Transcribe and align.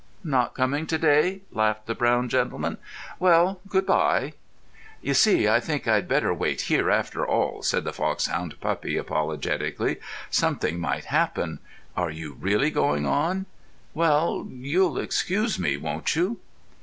"Not 0.23 0.55
coming 0.55 0.87
to 0.87 0.97
day?" 0.97 1.41
laughed 1.51 1.85
the 1.85 1.93
brown 1.93 2.27
gentleman. 2.27 2.79
"Well, 3.19 3.59
good 3.69 3.85
bye." 3.85 4.33
"You 4.99 5.13
see, 5.13 5.47
I 5.47 5.59
think 5.59 5.87
I'd 5.87 6.07
better 6.07 6.33
wait 6.33 6.61
here, 6.61 6.89
after 6.89 7.23
all," 7.23 7.61
said 7.61 7.83
the 7.83 7.93
foxhound 7.93 8.59
puppy 8.59 8.97
apologetically. 8.97 9.97
"Something 10.31 10.79
might 10.79 11.05
happen. 11.05 11.59
Are 11.95 12.09
you 12.09 12.33
really 12.39 12.71
going 12.71 13.05
on? 13.05 13.45
Well—you'll 13.93 14.97
excuse 14.97 15.59
me, 15.59 15.77
won't 15.77 16.15
you?" 16.15 16.39